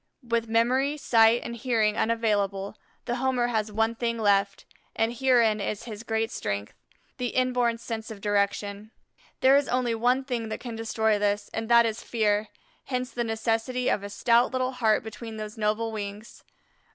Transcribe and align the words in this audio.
With 0.27 0.49
memory, 0.49 0.97
sight, 0.97 1.43
and 1.43 1.55
hearing 1.55 1.95
unavailable, 1.95 2.75
the 3.05 3.17
Homer 3.17 3.49
has 3.49 3.71
one 3.71 3.93
thing 3.93 4.17
left, 4.17 4.65
and 4.95 5.13
herein 5.13 5.61
is 5.61 5.83
his 5.83 6.01
great 6.01 6.31
strength, 6.31 6.73
the 7.17 7.27
inborn 7.27 7.77
sense 7.77 8.09
of 8.09 8.19
direction. 8.19 8.89
There 9.41 9.55
is 9.57 9.67
only 9.67 9.93
one 9.93 10.23
thing 10.23 10.49
that 10.49 10.59
can 10.59 10.75
destroy 10.75 11.19
this, 11.19 11.51
and 11.53 11.69
that 11.69 11.85
is 11.85 12.01
fear, 12.01 12.47
hence 12.85 13.11
the 13.11 13.23
necessity 13.23 13.89
of 13.89 14.01
a 14.01 14.09
stout 14.09 14.49
little 14.51 14.71
heart 14.71 15.03
between 15.03 15.37
those 15.37 15.55
noble 15.55 15.91
wings. 15.91 16.43